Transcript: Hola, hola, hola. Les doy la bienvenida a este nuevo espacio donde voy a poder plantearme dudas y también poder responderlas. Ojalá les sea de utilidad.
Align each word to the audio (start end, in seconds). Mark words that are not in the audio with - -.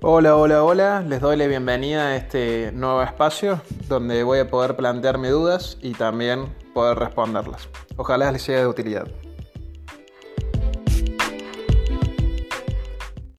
Hola, 0.00 0.36
hola, 0.36 0.62
hola. 0.62 1.00
Les 1.00 1.20
doy 1.20 1.36
la 1.36 1.48
bienvenida 1.48 2.06
a 2.06 2.16
este 2.16 2.70
nuevo 2.70 3.02
espacio 3.02 3.60
donde 3.88 4.22
voy 4.22 4.38
a 4.38 4.48
poder 4.48 4.76
plantearme 4.76 5.28
dudas 5.30 5.76
y 5.82 5.90
también 5.90 6.54
poder 6.72 7.00
responderlas. 7.00 7.68
Ojalá 7.96 8.30
les 8.30 8.42
sea 8.42 8.60
de 8.60 8.68
utilidad. 8.68 9.08